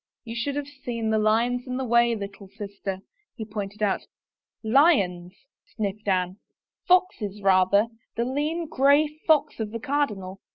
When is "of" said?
9.59-9.69